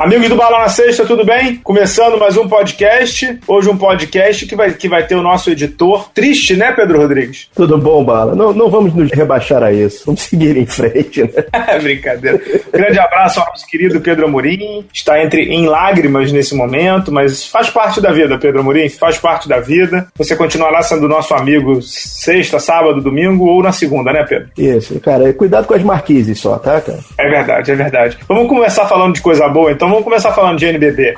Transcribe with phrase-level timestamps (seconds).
[0.00, 1.56] Amigos do Bala na Sexta, tudo bem?
[1.56, 3.38] Começando mais um podcast.
[3.46, 6.08] Hoje um podcast que vai, que vai ter o nosso editor.
[6.14, 7.50] Triste, né, Pedro Rodrigues?
[7.54, 8.34] Tudo bom, Bala?
[8.34, 10.04] Não, não vamos nos rebaixar a isso.
[10.06, 11.44] Vamos seguir em frente, né?
[11.68, 12.40] É brincadeira.
[12.72, 14.86] Grande abraço ao nosso querido Pedro Amorim.
[14.90, 18.88] Está entre em lágrimas nesse momento, mas faz parte da vida, Pedro Amorim.
[18.88, 20.08] Faz parte da vida.
[20.16, 24.48] Você continuará sendo nosso amigo sexta, sábado, domingo ou na segunda, né, Pedro?
[24.56, 25.30] Isso, cara.
[25.34, 27.00] Cuidado com as marquises só, tá, cara?
[27.18, 28.18] É verdade, é verdade.
[28.26, 31.14] Vamos começar falando de coisa boa, então vamos começar falando de NBB.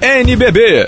[0.00, 0.86] NBB.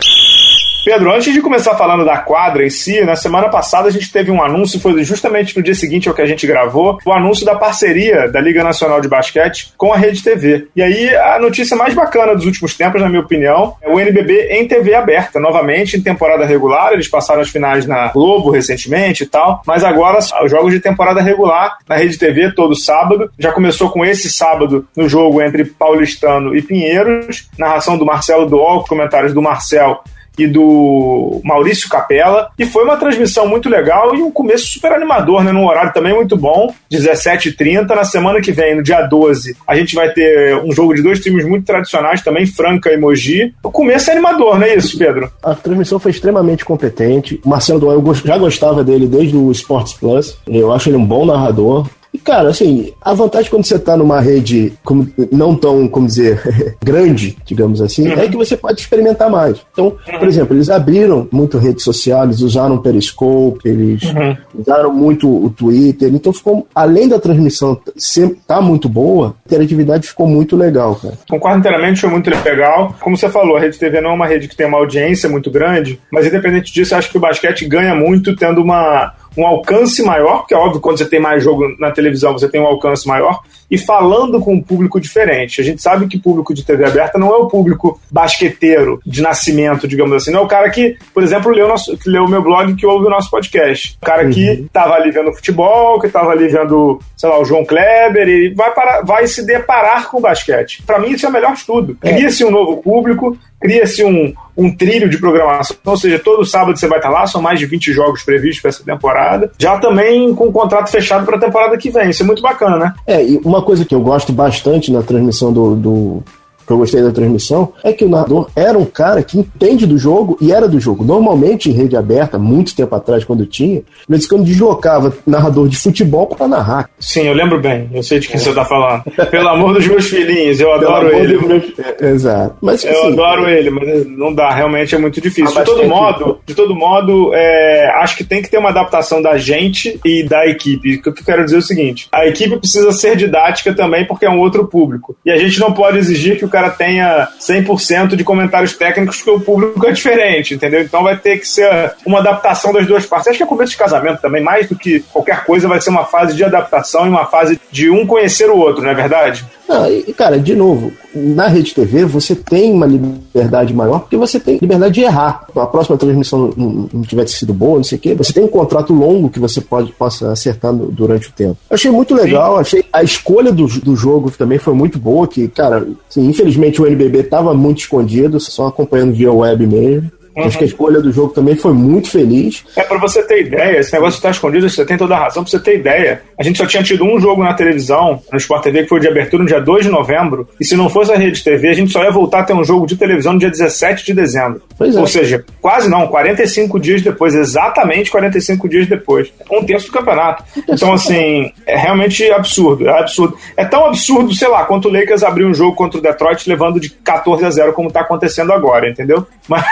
[0.85, 4.33] Pedro, antes de começar falando da quadra em si, na semana passada a gente teve
[4.33, 7.55] um anúncio, foi justamente no dia seguinte ao que a gente gravou, o anúncio da
[7.55, 10.67] parceria da Liga Nacional de Basquete com a Rede TV.
[10.75, 14.48] E aí a notícia mais bacana dos últimos tempos, na minha opinião, é o NBB
[14.51, 19.27] em TV aberta, novamente em temporada regular, eles passaram as finais na Globo recentemente e
[19.27, 23.89] tal, mas agora os jogos de temporada regular na Rede TV todo sábado, já começou
[23.89, 29.41] com esse sábado no jogo entre Paulistano e Pinheiros, narração do Marcelo Duol, comentários do
[29.41, 30.03] Marcel
[30.38, 32.50] e do Maurício Capella.
[32.58, 35.52] E foi uma transmissão muito legal e um começo super animador, né?
[35.52, 37.88] Num horário também muito bom, 17h30.
[37.88, 41.20] Na semana que vem, no dia 12, a gente vai ter um jogo de dois
[41.20, 43.55] times muito tradicionais também, Franca e Mogi.
[43.62, 45.30] O começo é animador, não é isso, Pedro?
[45.42, 47.41] A transmissão foi extremamente competente.
[47.44, 50.38] O Marcelo Doan, eu já gostava dele desde o Sports Plus.
[50.47, 51.86] Eu acho ele um bom narrador.
[52.13, 56.77] E, cara, assim, a vantagem quando você tá numa rede como, não tão, como dizer,
[56.85, 58.21] grande, digamos assim, uhum.
[58.21, 59.65] é que você pode experimentar mais.
[59.73, 60.19] Então, uhum.
[60.19, 64.37] por exemplo, eles abriram muito rede social, eles usaram o Periscope, eles uhum.
[64.59, 70.07] usaram muito o Twitter, então ficou, além da transmissão sempre tá muito boa, a interatividade
[70.07, 71.15] ficou muito legal, cara.
[71.28, 72.95] Concordo inteiramente, foi muito legal.
[73.01, 75.51] Como você falou, a Rede TV não é uma rede que tem uma audiência muito
[75.51, 80.03] grande, mas independente disso, eu acho que o basquete ganha muito tendo uma um alcance
[80.03, 83.06] maior, porque é óbvio quando você tem mais jogo na televisão você tem um alcance
[83.06, 85.59] maior, e falando com um público diferente.
[85.59, 89.88] A gente sabe que público de TV aberta não é o público basqueteiro de nascimento,
[89.88, 90.31] digamos assim.
[90.31, 92.84] Não é o cara que, por exemplo, leu, nosso, que leu o meu blog que
[92.84, 93.97] ouve o nosso podcast.
[94.03, 94.69] O cara que uhum.
[94.71, 98.75] tava ali vendo futebol, que tava ali vendo, sei lá, o João Kleber, e vai,
[98.75, 100.82] para, vai se deparar com o basquete.
[100.87, 101.97] Para mim, isso é o melhor estudo.
[102.03, 102.12] É.
[102.12, 106.87] Cria-se um novo público, cria-se um, um trilho de programação, ou seja, todo sábado você
[106.87, 110.49] vai estar lá, são mais de 20 jogos previstos para essa temporada, já também com
[110.49, 112.11] o contrato fechado para a temporada que vem.
[112.11, 112.95] Isso é muito bacana, né?
[113.07, 116.23] É, e uma coisa que eu gosto bastante na transmissão do, do
[116.67, 119.99] que eu gostei da transmissão, é que o narrador era um cara que entende do
[119.99, 121.05] jogo e era do jogo.
[121.05, 126.27] Normalmente em rede aberta, muito tempo atrás, quando tinha, eles quando deslocava narrador de futebol
[126.27, 126.91] para narrar.
[126.99, 128.39] Sim, eu lembro bem, eu sei de quem é.
[128.39, 129.03] você está falando.
[129.31, 131.39] Pelo amor dos meus filhinhos, eu adoro ele.
[131.39, 131.65] Meus...
[131.78, 132.56] É, exato.
[132.61, 135.55] Mas, eu assim, adoro ele, mas não dá, realmente é muito difícil.
[135.56, 139.37] De todo modo, de todo modo, é, acho que tem que ter uma adaptação da
[139.37, 140.97] gente e da equipe.
[140.97, 144.27] O que eu quero dizer é o seguinte: a equipe precisa ser didática também, porque
[144.27, 145.17] é um outro público.
[145.25, 149.31] E a gente não pode exigir que o cara tenha 100% de comentários técnicos, porque
[149.31, 150.83] o público é diferente, entendeu?
[150.83, 153.29] Então vai ter que ser uma adaptação das duas partes.
[153.29, 156.05] Acho que é começo de casamento também, mais do que qualquer coisa, vai ser uma
[156.05, 159.45] fase de adaptação e uma fase de um conhecer o outro, não é verdade?
[159.69, 164.39] Não, e, cara, de novo, na Rede TV você tem uma liberdade maior porque você
[164.39, 165.47] tem liberdade de errar.
[165.55, 168.49] A próxima transmissão não, não tiver sido boa, não sei o quê, você tem um
[168.49, 171.56] contrato longo que você pode, possa acertar no, durante o tempo.
[171.71, 172.61] Eu achei muito legal, Sim.
[172.61, 176.87] achei a escolha do, do jogo também foi muito boa, que, cara, assim, infelizmente o
[176.87, 180.11] NBB estava muito escondido, só acompanhando via web mesmo.
[180.37, 180.44] Uhum.
[180.44, 182.65] Acho que a escolha do jogo também foi muito feliz.
[182.76, 185.50] É, para você ter ideia, esse negócio está escondido, você tem toda a razão, para
[185.50, 186.22] você ter ideia.
[186.38, 189.09] A gente só tinha tido um jogo na televisão, no Sport TV, que foi de
[189.09, 191.92] abertura no dia 2 de novembro, e se não fosse a Rede TV, a gente
[191.92, 194.62] só ia voltar a ter um jogo de televisão no dia 17 de dezembro.
[194.78, 195.00] Pois é.
[195.00, 199.33] Ou seja, quase não, 45 dias depois, exatamente 45 dias depois.
[199.51, 200.45] Um terço do campeonato.
[200.68, 203.36] Então, assim, é realmente absurdo, é absurdo.
[203.57, 206.80] É tão absurdo, sei lá, quanto o Lakers abriu um jogo contra o Detroit levando
[206.80, 209.27] de 14 a 0, como está acontecendo agora, entendeu?
[209.48, 209.65] Mas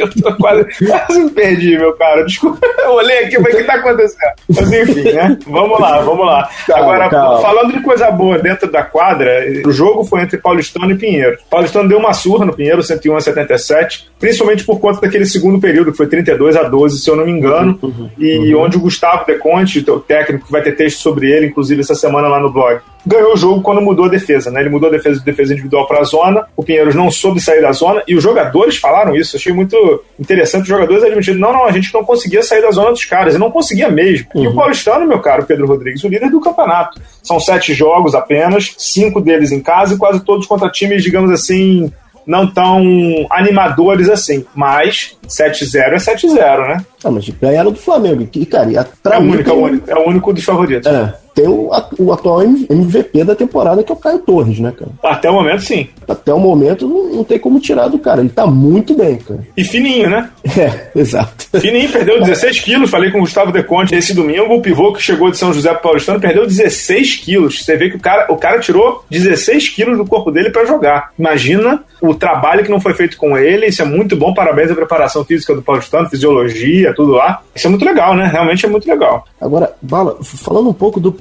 [0.00, 2.24] eu tô quase, quase me perdi, meu cara.
[2.24, 4.32] Desculpa, eu olhei aqui, mas o que tá acontecendo?
[4.48, 5.38] Mas enfim, né?
[5.46, 6.48] Vamos lá, vamos lá.
[6.66, 7.40] Calma, Agora, calma.
[7.40, 11.38] falando de coisa boa dentro da quadra, o jogo foi entre Paulistano e Pinheiro.
[11.50, 15.90] Paulistano deu uma surra no Pinheiro, 101 a 77, principalmente por conta daquele segundo período,
[15.92, 18.62] que foi 32 a 12, se eu não me engano, uhum, uhum, e uhum.
[18.62, 22.28] onde o Gustavo Deconte, o técnico, que vai ter texto sobre ele, inclusive essa semana
[22.28, 24.60] lá no blog, ganhou o jogo quando mudou a defesa, né?
[24.60, 27.62] Ele mudou a defesa de defesa individual para a zona, o Pinheiros não soube sair
[27.62, 31.64] da zona, e os jogadores falaram isso, achei muito interessante, os jogadores admitindo, não, não,
[31.64, 34.28] a gente não conseguia sair da zona dos caras, e não conseguia mesmo.
[34.34, 34.44] Uhum.
[34.44, 34.56] E o uhum.
[34.56, 37.00] Paulistano, meu caro Pedro Rodrigues, o líder do campeonato.
[37.22, 41.90] São sete jogos apenas, cinco deles em casa e quase todos contra times, digamos assim,
[42.26, 42.82] não tão
[43.30, 44.44] animadores assim.
[44.54, 46.84] Mas 7-0 é 7-0, né?
[47.02, 48.28] Ah, mas ganharam do Flamengo.
[48.34, 50.86] E, cara, é, o único, é, o único, é o único dos favoritos.
[50.86, 51.70] É tem o,
[52.00, 54.90] o, atual MVP da temporada, que é o Caio Torres, né, cara?
[55.04, 55.88] Até o momento, sim.
[56.08, 58.20] Até o momento, não, não tem como tirar do cara.
[58.20, 59.46] Ele tá muito bem, cara.
[59.56, 60.30] E fininho, né?
[60.44, 61.46] É, exato.
[61.60, 62.90] Fininho, perdeu 16 quilos.
[62.90, 64.52] Falei com o Gustavo Deconte esse domingo.
[64.52, 67.64] O pivô que chegou de São José pro Paulistano perdeu 16 quilos.
[67.64, 71.12] Você vê que o cara, o cara tirou 16 quilos do corpo dele para jogar.
[71.16, 73.66] Imagina o trabalho que não foi feito com ele.
[73.66, 74.34] Isso é muito bom.
[74.34, 77.42] Parabéns à preparação física do Paulistano, fisiologia, tudo lá.
[77.54, 78.26] Isso é muito legal, né?
[78.26, 79.24] Realmente é muito legal.
[79.40, 81.12] Agora, Bala, falando um pouco do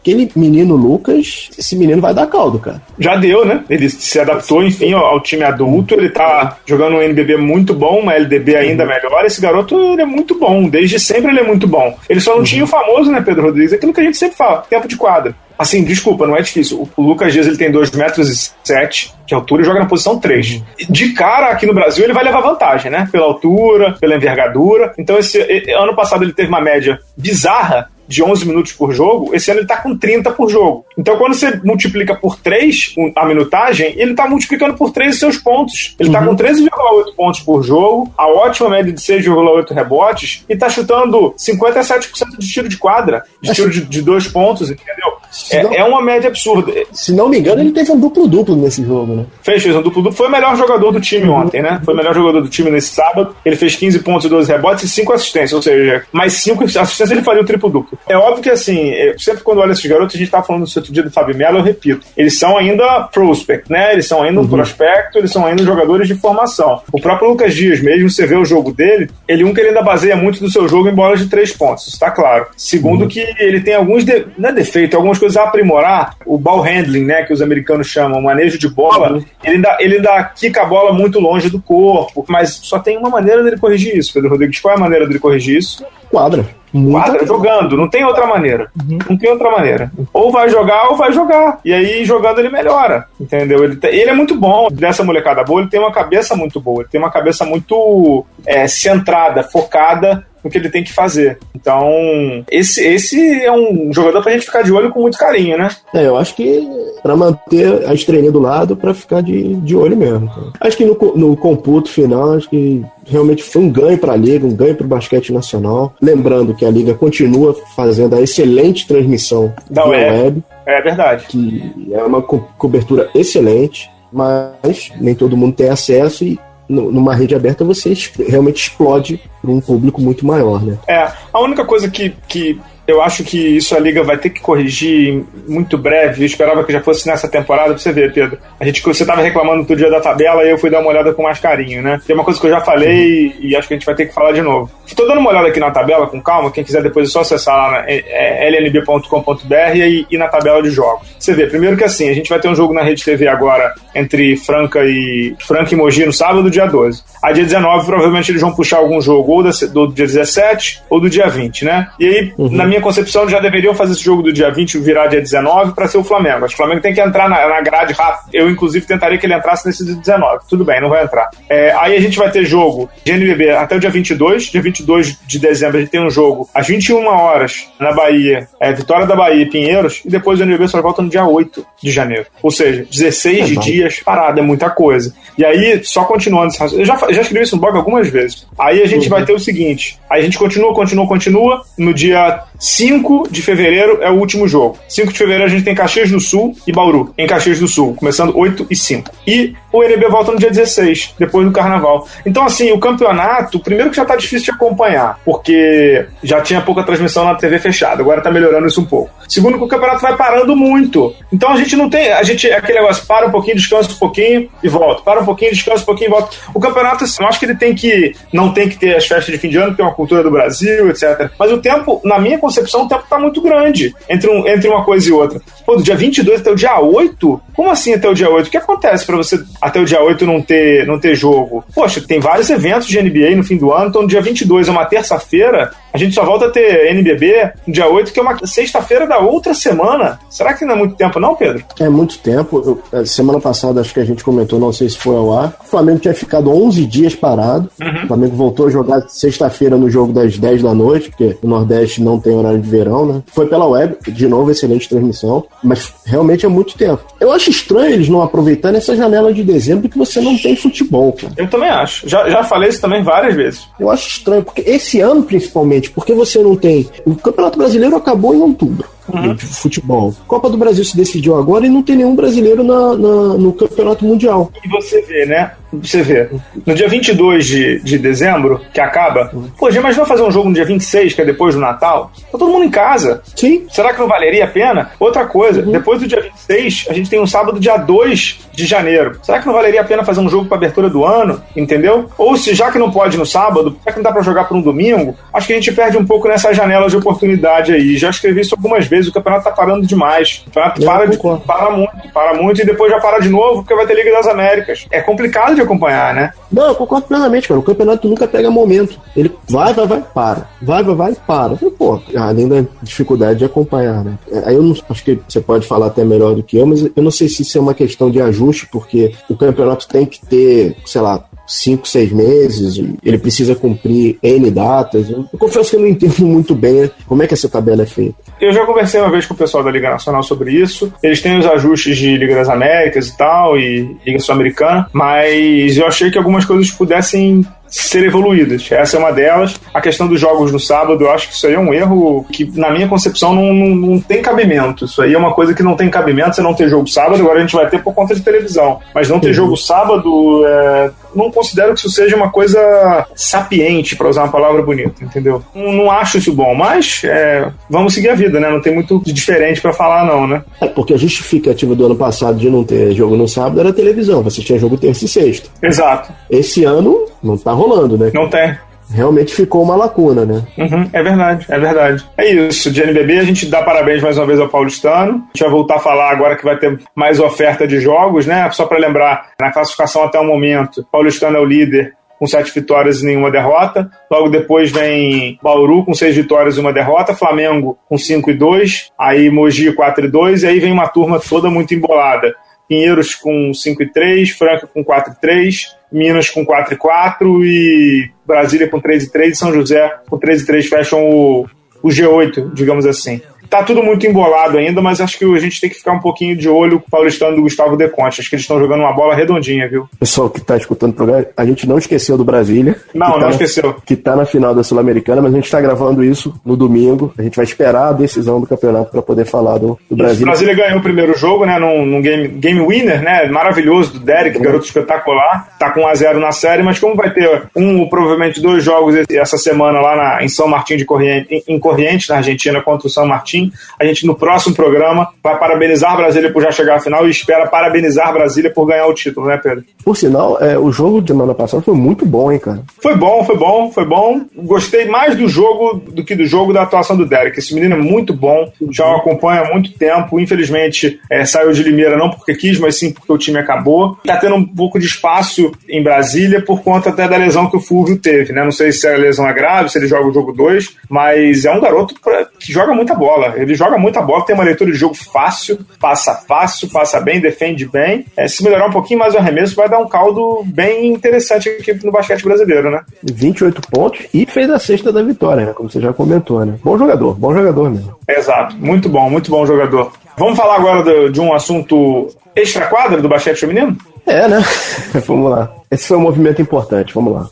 [0.00, 2.82] Aquele menino Lucas, esse menino vai dar caldo, cara.
[2.98, 3.64] Já deu, né?
[3.68, 5.94] Ele se adaptou, enfim, ao, time adulto.
[5.94, 8.88] Ele tá jogando um NBB muito bom, uma LDB ainda uhum.
[8.88, 9.24] melhor.
[9.24, 10.68] Esse garoto, ele é muito bom.
[10.68, 11.96] Desde sempre ele é muito bom.
[12.08, 12.44] Ele só não uhum.
[12.44, 13.72] tinha o famoso, né, Pedro Rodrigues?
[13.72, 15.34] Aquilo que a gente sempre fala, tempo de quadra.
[15.58, 16.88] Assim, desculpa, não é difícil.
[16.96, 20.18] O Lucas Dias ele tem 2 metros e 7 de altura e joga na posição
[20.18, 20.54] 3.
[20.54, 20.62] Uhum.
[20.90, 23.08] De cara, aqui no Brasil, ele vai levar vantagem, né?
[23.12, 24.92] Pela altura, pela envergadura.
[24.98, 25.40] Então, esse
[25.72, 29.66] ano passado ele teve uma média bizarra de 11 minutos por jogo, esse ano ele
[29.66, 30.84] tá com 30 por jogo.
[30.98, 35.38] Então, quando você multiplica por 3 a minutagem, ele tá multiplicando por 3 os seus
[35.38, 35.96] pontos.
[35.98, 36.36] Ele tá uhum.
[36.36, 41.34] tá com 13,8 pontos por jogo, a ótima média de 6,8 rebotes e tá chutando
[41.38, 45.21] 57% de tiro de quadra, de tiro de, de dois pontos, entendeu?
[45.50, 46.72] É, não, é, uma média absurda.
[46.92, 49.26] Se não me engano, ele teve um duplo-duplo nesse jogo, né?
[49.42, 50.16] Fez, fez um duplo-duplo.
[50.16, 51.42] Foi o melhor jogador do time uhum.
[51.42, 51.80] ontem, né?
[51.84, 53.34] Foi o melhor jogador do time nesse sábado.
[53.44, 55.52] Ele fez 15 pontos e 12 rebotes e 5 assistências.
[55.52, 57.98] Ou seja, mais 5 assistências ele faria o triplo-duplo.
[58.08, 60.92] É óbvio que, assim, sempre quando olho esses garotos, a gente tava falando no outro
[60.92, 63.92] dia do Fábio Melo, eu repito, eles são ainda prospect, né?
[63.92, 64.50] Eles são ainda um uhum.
[64.50, 66.82] prospecto, eles são ainda jogadores de formação.
[66.92, 69.82] O próprio Lucas Dias, mesmo você vê o jogo dele, ele, um, que ele ainda
[69.82, 72.46] baseia muito do seu jogo em bolas de três pontos, isso tá claro.
[72.56, 73.08] Segundo, uhum.
[73.08, 77.04] que ele tem alguns, de, não é defeito, algumas coisas a aprimorar, o ball handling,
[77.04, 79.24] né, que os americanos chamam, o manejo de bola, uhum.
[79.44, 83.08] ele, ainda, ele ainda quica a bola muito longe do corpo, mas só tem uma
[83.08, 84.58] maneira dele corrigir isso, Pedro Rodrigues.
[84.58, 85.84] Qual é a maneira dele corrigir isso?
[86.10, 86.44] Quadra.
[86.90, 88.70] Quadra jogando, não tem outra maneira.
[88.88, 88.98] Uhum.
[89.10, 89.92] Não tem outra maneira.
[90.12, 91.58] Ou vai jogar ou vai jogar.
[91.64, 93.06] E aí, jogando, ele melhora.
[93.20, 93.64] Entendeu?
[93.64, 94.68] Ele, ele é muito bom.
[94.70, 96.82] Dessa molecada boa, ele tem uma cabeça muito boa.
[96.82, 101.38] Ele tem uma cabeça muito é, centrada, focada no que ele tem que fazer.
[101.54, 105.70] Então, esse, esse é um jogador pra gente ficar de olho com muito carinho, né?
[105.94, 106.68] É, eu acho que
[107.02, 110.30] para manter a estrelinha do lado, para ficar de, de olho mesmo.
[110.60, 114.46] Acho que no, no computo final, acho que realmente foi um ganho para a liga,
[114.46, 115.94] um ganho para o basquete nacional.
[116.00, 120.10] Lembrando que a liga continua fazendo a excelente transmissão da web.
[120.10, 120.44] web.
[120.66, 121.26] É verdade.
[121.26, 126.38] Que é uma co cobertura excelente, mas nem todo mundo tem acesso e
[126.68, 127.92] numa rede aberta você
[128.28, 130.78] realmente explode para um público muito maior, né?
[130.86, 134.40] É, a única coisa que, que eu acho que isso a Liga vai ter que
[134.40, 136.22] corrigir muito breve.
[136.22, 138.38] Eu esperava que já fosse nessa temporada, pra você ver, Pedro.
[138.58, 141.12] A gente, você tava reclamando do dia da tabela e eu fui dar uma olhada
[141.14, 142.00] com mais carinho, né?
[142.06, 143.34] Tem uma coisa que eu já falei uhum.
[143.40, 144.70] e acho que a gente vai ter que falar de novo.
[144.96, 146.50] Tô dando uma olhada aqui na tabela com calma.
[146.50, 150.62] Quem quiser depois é só acessar lá na é, é lnb.com.br e, e na tabela
[150.62, 151.08] de jogos.
[151.18, 153.72] Você vê, primeiro que assim, a gente vai ter um jogo na Rede TV agora
[153.94, 157.02] entre Franca e Franca e Mogi no sábado, dia 12.
[157.22, 161.08] A dia 19, provavelmente eles vão puxar algum jogo ou do dia 17 ou do
[161.08, 161.88] dia 20, né?
[161.98, 162.50] E aí, uhum.
[162.50, 165.86] na minha concepção, já deveriam fazer esse jogo do dia 20 virar dia 19 para
[165.86, 166.44] ser o Flamengo.
[166.44, 168.30] Acho que o Flamengo tem que entrar na, na grade rápido.
[168.32, 170.44] Eu, inclusive, tentaria que ele entrasse nesse dia 19.
[170.48, 171.30] Tudo bem, não vai entrar.
[171.48, 174.44] É, aí a gente vai ter jogo de NBB até o dia 22.
[174.44, 178.48] Dia 22 de dezembro a gente tem um jogo às 21 horas na Bahia.
[178.58, 180.00] É, Vitória da Bahia e Pinheiros.
[180.04, 182.26] E depois o NBB só volta no dia 8 de janeiro.
[182.42, 185.14] Ou seja, 16 é dias parado, é muita coisa.
[185.36, 188.46] E aí, só continuando, eu já, já escrevi isso no blog algumas vezes.
[188.58, 189.10] Aí a gente uhum.
[189.10, 191.62] vai ter o seguinte: aí a gente continua, continua, continua.
[191.76, 194.78] No dia 5 de fevereiro é o último jogo.
[194.88, 197.92] 5 de fevereiro a gente tem Caxias do Sul e Bauru, em Caxias do Sul,
[197.96, 199.10] começando 8 e 5.
[199.26, 202.06] E o NB volta no dia 16, depois do carnaval.
[202.24, 206.84] Então, assim, o campeonato, primeiro que já tá difícil de acompanhar, porque já tinha pouca
[206.84, 209.10] transmissão na TV fechada, agora tá melhorando isso um pouco.
[209.28, 211.12] Segundo que o campeonato vai parando muito.
[211.32, 212.12] Então a gente não tem.
[212.12, 215.02] A gente, aquele negócio, para um pouquinho, descansa um pouquinho e volta.
[215.02, 216.36] Para um pouquinho, descansa um pouquinho e volta.
[216.54, 218.14] O campeonato, assim, eu acho que ele tem que.
[218.32, 220.30] Não tem que ter as festas de fim de ano, porque é uma cultura do
[220.30, 221.30] Brasil, etc.
[221.38, 224.68] Mas o tempo, na minha concepção, concepção, o tempo tá muito grande entre, um, entre
[224.68, 225.40] uma coisa e outra.
[225.64, 227.40] Pô, do dia 22 até o dia 8?
[227.54, 228.46] Como assim até o dia 8?
[228.46, 231.64] O que acontece para você até o dia 8 não ter, não ter jogo?
[231.74, 234.70] Poxa, tem vários eventos de NBA no fim do ano, então no dia 22 é
[234.70, 238.46] uma terça-feira, A gente só volta a ter NBB no dia 8, que é uma
[238.46, 240.18] sexta-feira da outra semana.
[240.30, 241.64] Será que não é muito tempo, não, Pedro?
[241.78, 242.82] É muito tempo.
[242.92, 245.54] Eu, semana passada, acho que a gente comentou, não sei se foi ao ar.
[245.62, 247.70] O Flamengo tinha ficado 11 dias parado.
[247.80, 248.04] Uhum.
[248.04, 252.02] O Flamengo voltou a jogar sexta-feira no jogo das 10 da noite, porque o Nordeste
[252.02, 253.22] não tem horário de verão, né?
[253.26, 255.44] Foi pela web, de novo, excelente transmissão.
[255.62, 257.02] Mas realmente é muito tempo.
[257.20, 261.12] Eu acho estranho eles não aproveitarem essa janela de dezembro que você não tem futebol,
[261.12, 261.32] cara.
[261.36, 262.08] Eu também acho.
[262.08, 263.68] Já, já falei isso também várias vezes.
[263.78, 266.88] Eu acho estranho, porque esse ano, principalmente, porque você não tem.
[267.04, 269.34] O Campeonato Brasileiro acabou em outubro uhum.
[269.34, 270.14] de futebol.
[270.26, 274.04] Copa do Brasil se decidiu agora e não tem nenhum brasileiro na, na, no Campeonato
[274.04, 274.50] Mundial.
[274.64, 275.52] E você vê, né?
[275.72, 276.28] Você vê.
[276.66, 280.54] No dia 22 de, de dezembro, que acaba, pô, já imaginou fazer um jogo no
[280.54, 282.12] dia 26, que é depois do Natal?
[282.30, 283.22] Tá todo mundo em casa.
[283.34, 283.66] Sim.
[283.70, 284.90] Será que não valeria a pena?
[285.00, 285.72] Outra coisa, uhum.
[285.72, 289.18] depois do dia 26, a gente tem um sábado, dia 2 de janeiro.
[289.22, 291.42] Será que não valeria a pena fazer um jogo para abertura do ano?
[291.56, 292.10] Entendeu?
[292.18, 294.56] Ou se já que não pode no sábado, já que não dá para jogar por
[294.56, 297.96] um domingo, acho que a gente perde um pouco nessa janela de oportunidade aí.
[297.96, 300.42] Já escrevi isso algumas vezes, o campeonato tá parando demais.
[300.46, 303.74] O campeonato para, de, para muito, para muito e depois já para de novo porque
[303.74, 304.86] vai ter Liga das Américas.
[304.90, 306.32] É complicado de acompanhar, né?
[306.50, 307.60] Não, eu concordo plenamente, cara.
[307.60, 308.98] O campeonato nunca pega momento.
[309.16, 310.46] Ele vai, vai, vai, para.
[310.60, 311.54] Vai, vai, vai, para.
[311.62, 314.18] E, pô, além da dificuldade de acompanhar, né?
[314.30, 316.82] É, aí eu não, acho que você pode falar até melhor do que eu, mas
[316.84, 320.24] eu não sei se isso é uma questão de ajuste, porque o campeonato tem que
[320.24, 325.10] ter, sei lá, cinco, seis meses, ele precisa cumprir N datas.
[325.10, 328.14] Eu confesso que eu não entendo muito bem como é que essa tabela é feita.
[328.40, 330.92] Eu já conversei uma vez com o pessoal da Liga Nacional sobre isso.
[331.02, 335.86] Eles têm os ajustes de Liga das Américas e tal, e Liga Sul-Americana, mas eu
[335.86, 338.70] achei que algumas coisas pudessem ser evoluídas.
[338.70, 339.58] Essa é uma delas.
[339.72, 342.44] A questão dos jogos no sábado, eu acho que isso aí é um erro que,
[342.58, 344.84] na minha concepção, não, não, não tem cabimento.
[344.84, 347.38] Isso aí é uma coisa que não tem cabimento você não ter jogo sábado, agora
[347.38, 348.78] a gente vai ter por conta de televisão.
[348.94, 349.34] Mas não ter uhum.
[349.34, 354.62] jogo sábado, é, não considero que isso seja uma coisa sapiente, para usar uma palavra
[354.62, 355.42] bonita, entendeu?
[355.54, 358.50] Não, não acho isso bom, mas é, vamos seguir a vida, né?
[358.50, 360.42] Não tem muito de diferente para falar, não, né?
[360.60, 364.22] É, porque a justificativa do ano passado de não ter jogo no sábado era televisão.
[364.22, 365.48] Você tinha jogo terça e sexta.
[365.62, 366.12] Exato.
[366.30, 368.10] Esse ano não tá rolando, né?
[368.14, 368.56] Não tem
[368.92, 370.42] realmente ficou uma lacuna, né?
[370.58, 372.04] Uhum, é verdade, é verdade.
[372.16, 375.14] É isso, de NBB a gente dá parabéns mais uma vez ao Paulistano.
[375.14, 378.48] A gente vai voltar a falar agora que vai ter mais oferta de jogos, né?
[378.52, 383.02] Só para lembrar, na classificação até o momento, Paulistano é o líder com sete vitórias
[383.02, 383.90] e nenhuma derrota.
[384.08, 388.92] Logo depois vem Bauru com seis vitórias e uma derrota, Flamengo com cinco e dois,
[388.96, 392.32] aí Mogi 4 e 2, e aí vem uma turma toda muito embolada.
[392.68, 397.44] Pinheiros com 5 e 3, Franca com 4 e 3, Minas com 4 e 4
[397.44, 401.46] e Brasília com 3 e 3 e São José com 3 e 3 fecham o,
[401.82, 403.20] o G8, digamos assim
[403.52, 406.34] tá tudo muito embolado ainda, mas acho que a gente tem que ficar um pouquinho
[406.34, 408.22] de olho com o paulistano do Gustavo De Conte.
[408.22, 409.86] Acho que eles estão jogando uma bola redondinha, viu?
[410.00, 412.76] Pessoal que tá escutando o programa, a gente não esqueceu do Brasília.
[412.94, 413.66] Não, não tá esqueceu.
[413.66, 417.12] Na, que tá na final da Sul-Americana, mas a gente tá gravando isso no domingo.
[417.18, 420.22] A gente vai esperar a decisão do campeonato para poder falar do, do Brasília.
[420.22, 421.58] O Brasília ganhou o primeiro jogo, né?
[421.58, 423.26] Num, num game, game winner, né?
[423.26, 424.44] Maravilhoso do Derek, uhum.
[424.44, 425.56] garoto espetacular.
[425.58, 429.78] Tá com 1x0 na série, mas como vai ter um provavelmente dois jogos essa semana
[429.78, 433.06] lá na, em São Martim de Corrientes, em, em Corrientes, na Argentina, contra o São
[433.06, 433.41] Martim,
[433.80, 437.46] a gente no próximo programa vai parabenizar Brasília por já chegar à final e espera
[437.46, 439.64] parabenizar Brasília por ganhar o título, né, Pedro?
[439.84, 442.62] Por sinal, é, o jogo de semana passada foi muito bom, hein, cara?
[442.80, 444.20] Foi bom, foi bom, foi bom.
[444.36, 447.38] Gostei mais do jogo do que do jogo da atuação do Derek.
[447.38, 450.20] Esse menino é muito bom, já o acompanha há muito tempo.
[450.20, 453.96] Infelizmente, é, saiu de Limeira não porque quis, mas sim porque o time acabou.
[454.04, 457.60] Tá tendo um pouco de espaço em Brasília por conta até da lesão que o
[457.60, 458.44] Fulvio teve, né?
[458.44, 461.52] Não sei se a lesão é grave, se ele joga o jogo 2, mas é
[461.52, 463.31] um garoto pra, que joga muita bola.
[463.36, 467.20] Ele joga muita bola bola tem uma leitura de jogo fácil, passa fácil, passa bem,
[467.20, 468.04] defende bem.
[468.16, 471.74] É, se melhorar um pouquinho mais o arremesso, vai dar um caldo bem interessante aqui
[471.84, 472.80] no basquete brasileiro, né?
[473.02, 475.52] 28 pontos e fez a sexta da vitória, né?
[475.54, 476.54] Como você já comentou, né?
[476.62, 477.96] Bom jogador, bom jogador mesmo.
[478.06, 479.92] Exato, muito bom, muito bom jogador.
[480.16, 483.76] Vamos falar agora de, de um assunto extra-quadra do basquete feminino?
[484.06, 484.42] É, né?
[485.06, 485.50] vamos lá.
[485.70, 487.28] Esse foi um movimento importante, vamos lá.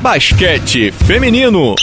[0.00, 1.74] Basquete feminino.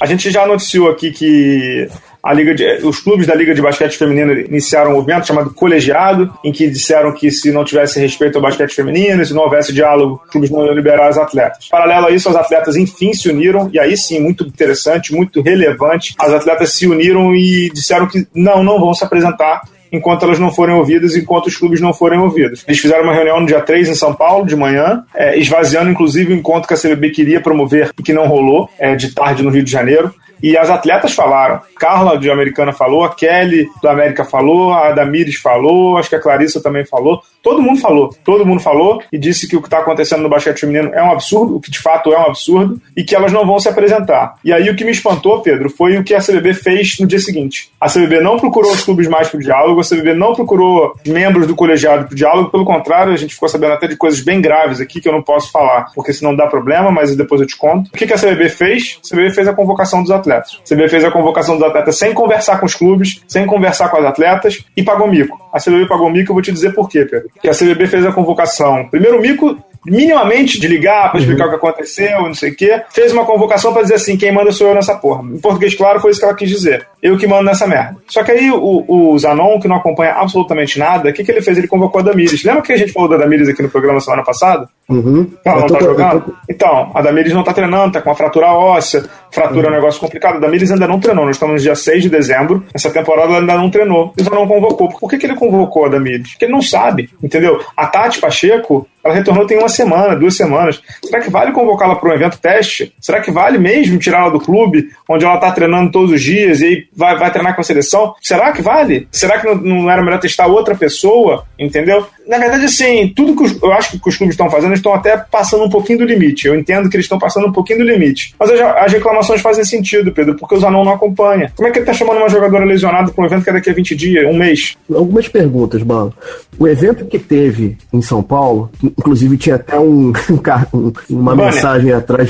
[0.00, 1.88] A gente já noticiou aqui que
[2.22, 6.32] a Liga de, os clubes da Liga de Basquete Feminino iniciaram um movimento chamado Colegiado,
[6.44, 10.20] em que disseram que se não tivesse respeito ao basquete feminino, se não houvesse diálogo,
[10.24, 11.68] os clubes não iam liberar as atletas.
[11.68, 16.14] Paralelo a isso, as atletas enfim se uniram, e aí sim, muito interessante, muito relevante,
[16.18, 20.52] as atletas se uniram e disseram que não, não vão se apresentar enquanto elas não
[20.52, 22.64] forem ouvidas, enquanto os clubes não forem ouvidos.
[22.66, 26.32] Eles fizeram uma reunião no dia 3 em São Paulo, de manhã, é, esvaziando inclusive
[26.32, 29.50] o encontro que a CBB queria promover e que não rolou, é, de tarde no
[29.50, 31.60] Rio de Janeiro E as atletas falaram.
[31.78, 36.20] Carla de Americana falou, a Kelly do América falou, a Damires falou, acho que a
[36.20, 37.22] Clarissa também falou.
[37.42, 40.60] Todo mundo falou, todo mundo falou e disse que o que está acontecendo no basquete
[40.60, 43.46] feminino é um absurdo, o que de fato é um absurdo, e que elas não
[43.46, 44.34] vão se apresentar.
[44.44, 47.18] E aí o que me espantou, Pedro, foi o que a CBB fez no dia
[47.18, 47.70] seguinte.
[47.80, 51.46] A CBB não procurou os clubes mais para o diálogo, a CBB não procurou membros
[51.46, 54.40] do colegiado para o diálogo, pelo contrário, a gente ficou sabendo até de coisas bem
[54.40, 57.56] graves aqui que eu não posso falar, porque senão dá problema, mas depois eu te
[57.56, 57.88] conto.
[57.88, 58.98] O que, a CBB fez?
[59.04, 60.27] A CBB fez a convocação dos atletas.
[60.36, 63.96] A CBB fez a convocação dos atletas sem conversar com os clubes, sem conversar com
[63.98, 65.38] as atletas e pagou mico.
[65.52, 67.30] A CBB pagou mico, eu vou te dizer por quê, Pedro.
[67.40, 68.86] Que a CBB fez a convocação.
[68.88, 69.58] Primeiro mico
[69.90, 71.48] minimamente de ligar para explicar uhum.
[71.48, 74.52] o que aconteceu, não sei o quê, fez uma convocação para dizer assim: quem manda
[74.52, 75.22] sou eu nessa porra.
[75.22, 76.86] Em português, claro, foi isso que ela quis dizer.
[77.02, 77.96] Eu que mando nessa merda.
[78.08, 81.42] Só que aí o, o Zanon, que não acompanha absolutamente nada, o que, que ele
[81.42, 81.56] fez?
[81.56, 82.42] Ele convocou a Damires.
[82.42, 84.68] Lembra que a gente falou da Damires aqui no programa semana passada?
[84.88, 85.30] Uhum.
[85.44, 86.20] Ela não tá jogando?
[86.22, 86.32] Tô...
[86.48, 89.04] Então, a Damires não tá treinando, tá com uma fratura óssea.
[89.30, 89.74] Fratura uhum.
[89.74, 90.36] é um negócio complicado.
[90.36, 91.24] A Damires ainda não treinou.
[91.24, 92.64] Nós estamos no dia 6 de dezembro.
[92.74, 94.12] Essa temporada ela ainda não treinou.
[94.16, 94.88] E o Zanon convocou.
[94.88, 96.30] Por que, que ele convocou a Damires?
[96.30, 97.60] Porque ele não sabe, entendeu?
[97.76, 100.82] A Tati Pacheco, ela retornou tem uma semana, duas semanas.
[101.02, 102.92] Será que vale convocá-la para um evento teste?
[103.00, 106.64] Será que vale mesmo tirá-la do clube, onde ela está treinando todos os dias e
[106.64, 108.14] aí vai, vai treinar com a seleção?
[108.20, 109.08] Será que vale?
[109.10, 111.46] Será que não, não era melhor testar outra pessoa?
[111.58, 112.06] Entendeu?
[112.28, 115.16] Na verdade, assim, tudo que os, eu acho que os clubes estão fazendo, estão até
[115.16, 116.46] passando um pouquinho do limite.
[116.46, 118.34] Eu entendo que eles estão passando um pouquinho do limite.
[118.38, 121.50] Mas as reclamações fazem sentido, Pedro, porque o Zanon não acompanha.
[121.56, 123.70] Como é que ele está chamando uma jogadora lesionada para um evento que é daqui
[123.70, 124.76] a 20 dias, um mês?
[124.94, 126.12] Algumas perguntas, Balo.
[126.58, 130.12] O evento que teve em São Paulo, inclusive tinha até um,
[130.74, 131.54] um uma banner.
[131.54, 132.28] mensagem atrás,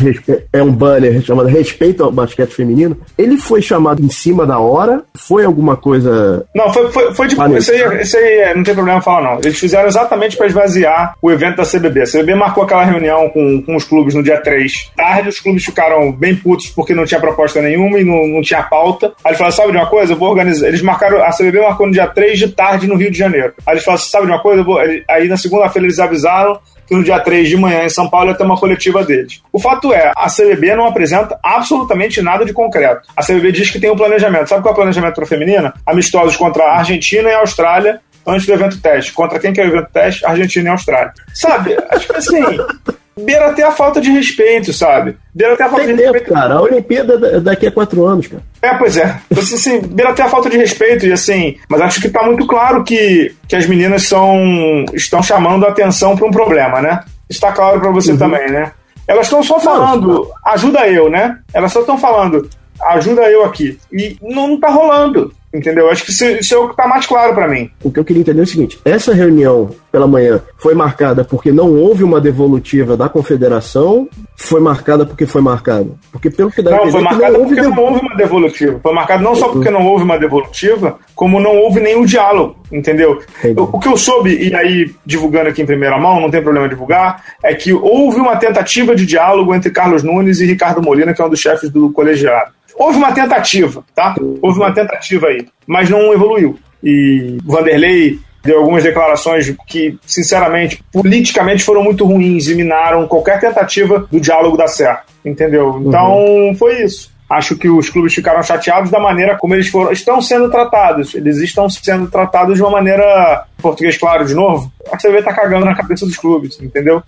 [0.53, 2.97] é um banner chamado Respeito ao Basquete Feminino.
[3.17, 5.03] Ele foi chamado em cima da hora?
[5.17, 6.47] Foi alguma coisa.
[6.55, 7.37] Não, foi, foi, foi de.
[7.57, 9.41] Esse aí, esse aí não tem problema falar, não.
[9.41, 12.03] Eles fizeram exatamente para esvaziar o evento da CBB.
[12.03, 14.93] A CBB marcou aquela reunião com, com os clubes no dia 3.
[14.97, 18.63] Tarde, os clubes ficaram bem putos porque não tinha proposta nenhuma e não, não tinha
[18.63, 19.13] pauta.
[19.25, 20.13] Aí eles falaram: sabe de uma coisa?
[20.13, 20.69] Eu vou organizar.
[20.69, 23.53] Eles marcaram, a CBB marcou no dia 3 de tarde no Rio de Janeiro.
[23.67, 24.63] Aí eles falaram: sabe de uma coisa?
[24.63, 24.79] Vou...
[24.79, 28.35] Aí na segunda-feira eles avisaram que no dia 3 de manhã em São Paulo ia
[28.35, 29.43] ter uma coletiva deles.
[29.53, 33.07] O fato é, a CBB não apresenta absolutamente nada de concreto.
[33.15, 34.49] A CBB diz que tem um planejamento.
[34.49, 35.75] Sabe qual é o planejamento para a feminina?
[35.85, 39.13] Amistosos contra a Argentina e a Austrália antes do evento teste.
[39.13, 40.25] Contra quem que é o evento teste?
[40.25, 41.13] Argentina e Austrália.
[41.33, 41.77] Sabe?
[41.91, 42.43] Acho que assim,
[43.25, 45.17] beira até a falta de respeito, sabe?
[45.35, 46.35] Beira até a falta Tem de tempo, respeito.
[46.35, 46.55] cara.
[46.55, 48.43] A Olimpíada daqui a quatro anos, cara.
[48.63, 49.19] É, pois é.
[49.31, 52.23] Então, assim, assim, beira até a falta de respeito e assim, mas acho que tá
[52.23, 57.01] muito claro que, que as meninas são estão chamando a atenção para um problema, né?
[57.29, 58.19] Está claro para você uhum.
[58.19, 58.73] também, né?
[59.07, 61.39] Elas estão só falando, ajuda eu, né?
[61.53, 62.49] Elas só estão falando,
[62.91, 63.79] ajuda eu aqui.
[63.91, 65.33] E não tá rolando.
[65.53, 65.91] Entendeu?
[65.91, 67.71] Acho que isso, isso é o que tá mais claro para mim.
[67.83, 71.51] O que eu queria entender é o seguinte: essa reunião pela manhã foi marcada porque
[71.51, 74.07] não houve uma devolutiva da confederação,
[74.37, 75.87] foi marcada porque foi marcada?
[76.13, 78.79] Porque pelo que dá Não, foi marcada porque não houve uma devolutiva.
[78.83, 83.19] Foi marcada não só porque não houve uma devolutiva, como não houve nenhum diálogo, entendeu?
[83.57, 87.25] O que eu soube, e aí divulgando aqui em primeira mão, não tem problema divulgar,
[87.43, 91.25] é que houve uma tentativa de diálogo entre Carlos Nunes e Ricardo Molina, que é
[91.25, 92.58] um dos chefes do colegiado.
[92.79, 94.15] Houve uma tentativa, tá?
[94.41, 96.59] Houve uma tentativa aí, mas não evoluiu.
[96.83, 104.07] E Vanderlei deu algumas declarações que, sinceramente, politicamente foram muito ruins e minaram qualquer tentativa
[104.11, 105.83] do diálogo dar certo, entendeu?
[105.85, 106.55] Então, uhum.
[106.55, 107.11] foi isso.
[107.29, 111.15] Acho que os clubes ficaram chateados da maneira como eles foram, estão sendo tratados.
[111.15, 115.67] Eles estão sendo tratados de uma maneira, português claro de novo, a CB tá cagando
[115.67, 117.03] na cabeça dos clubes, entendeu?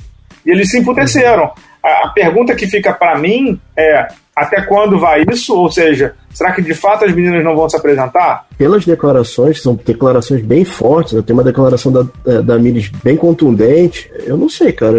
[0.45, 1.51] E eles se emputeceram.
[1.83, 4.09] A, a pergunta que fica para mim é:
[4.41, 5.55] até quando vai isso?
[5.55, 8.47] Ou seja, será que de fato as meninas não vão se apresentar?
[8.57, 11.23] Pelas declarações, são declarações bem fortes, né?
[11.23, 14.11] tem uma declaração da, é, da Miris bem contundente.
[14.25, 14.97] Eu não sei, cara.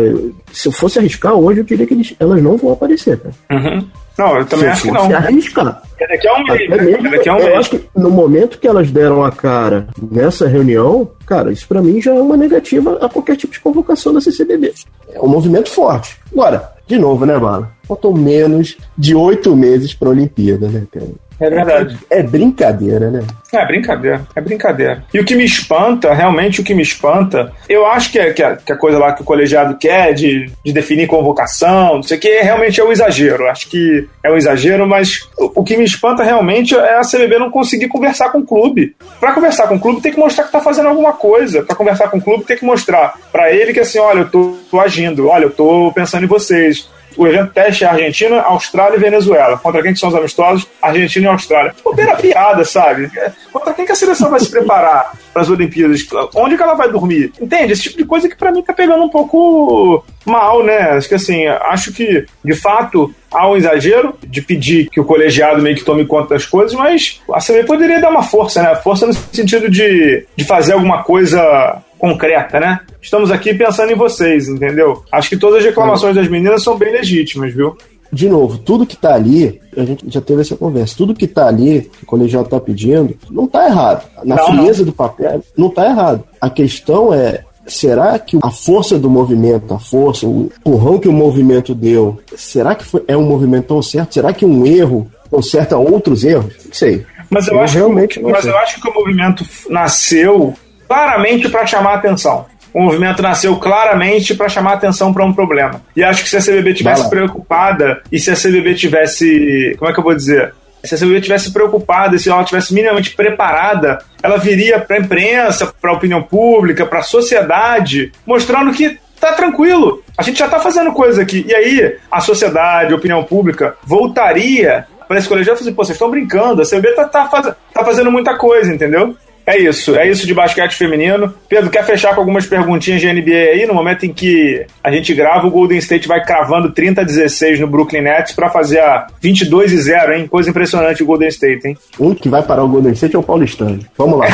[0.51, 3.33] Se eu fosse arriscar hoje, eu diria que eles, elas não vão aparecer, cara.
[3.51, 3.87] Uhum.
[4.17, 5.07] Não, eu também se acho que não.
[5.07, 5.81] Se arriscar.
[5.99, 7.59] Daqui a um mês, mesmo, daqui a um eu mês.
[7.59, 12.01] acho que no momento que elas deram a cara nessa reunião, cara, isso para mim
[12.01, 14.73] já é uma negativa a qualquer tipo de convocação da CCBB.
[15.13, 16.17] É um movimento forte.
[16.31, 17.71] Agora, de novo, né, Bala?
[17.87, 21.07] Faltam menos de oito meses para a Olimpíada, né, cara?
[21.41, 21.97] É verdade.
[22.07, 23.25] É brincadeira, né?
[23.51, 25.03] É brincadeira, é brincadeira.
[25.11, 28.43] E o que me espanta, realmente o que me espanta, eu acho que, é, que,
[28.43, 32.17] a, que a coisa lá que o colegiado quer de, de definir convocação, não sei
[32.17, 33.47] o que, realmente é um exagero.
[33.49, 37.39] Acho que é um exagero, mas o, o que me espanta realmente é a CBB
[37.39, 38.95] não conseguir conversar com o clube.
[39.19, 41.63] Para conversar com o clube, tem que mostrar que tá fazendo alguma coisa.
[41.63, 44.57] Para conversar com o clube, tem que mostrar para ele que assim, olha, eu tô,
[44.69, 48.99] tô agindo, olha, eu tô pensando em vocês O evento teste é Argentina, Austrália e
[48.99, 49.57] Venezuela.
[49.57, 50.67] Contra quem que são os amistosos?
[50.81, 51.73] Argentina e Austrália.
[51.83, 53.11] Pô, beira piada, sabe?
[53.51, 56.05] Contra quem que a seleção vai se preparar para as Olimpíadas?
[56.35, 57.31] Onde que ela vai dormir?
[57.39, 57.73] Entende?
[57.73, 60.91] Esse tipo de coisa que para mim tá pegando um pouco mal, né?
[60.91, 65.61] Acho que assim, acho que de fato há um exagero de pedir que o colegiado
[65.61, 68.75] meio que tome conta das coisas, mas a CBB poderia dar uma força, né?
[68.75, 72.79] Força no sentido de, de fazer alguma coisa concreta, né?
[72.99, 75.03] Estamos aqui pensando em vocês, entendeu?
[75.11, 77.77] Acho que todas as reclamações das meninas são bem legítimas, viu?
[78.11, 81.47] De novo, tudo que tá ali, a gente já teve essa conversa, tudo que tá
[81.47, 84.09] ali, que o colegiado tá pedindo, não tá errado.
[84.25, 84.85] Na não, frieza não.
[84.87, 86.23] do papel, não tá errado.
[86.41, 91.13] A questão é, será que a força do movimento, a força, o empurrão que o
[91.13, 94.15] movimento deu, será que foi, é um movimento tão certo?
[94.15, 96.51] Será que um erro conserta outros erros?
[96.65, 97.05] Não sei.
[97.29, 100.55] Mas eu, eu acho que, mas eu acho que o movimento nasceu
[100.91, 102.45] claramente para chamar a atenção.
[102.73, 105.81] O movimento nasceu claramente para chamar atenção para um problema.
[105.95, 109.93] E acho que se a CBB tivesse preocupada e se a CBB tivesse, como é
[109.93, 110.53] que eu vou dizer?
[110.83, 115.73] Se a CBB tivesse preocupada, se ela tivesse minimamente preparada, ela viria para a imprensa,
[115.79, 120.03] para a opinião pública, para a sociedade, mostrando que tá tranquilo.
[120.17, 121.45] A gente já tá fazendo coisa aqui.
[121.47, 125.85] E aí, a sociedade, a opinião pública, voltaria para esse colegiado e falar assim, pô,
[125.85, 127.53] vocês estão brincando, a CBB tá, tá, faz...
[127.73, 129.15] tá fazendo muita coisa, entendeu?
[129.45, 131.33] É isso, é isso de basquete feminino.
[131.49, 133.65] Pedro, quer fechar com algumas perguntinhas de NBA aí?
[133.65, 137.59] No momento em que a gente grava, o Golden State vai cravando 30 a 16
[137.59, 140.27] no Brooklyn Nets para fazer a 22 e 0, hein?
[140.27, 141.77] Coisa impressionante o Golden State, hein?
[141.99, 143.79] Um que vai parar o Golden State é o Paulistano.
[143.97, 144.27] Vamos lá.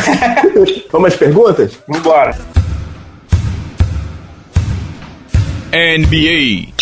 [0.91, 1.79] Vamos às perguntas?
[1.87, 2.37] Vambora.
[5.71, 6.73] NBA.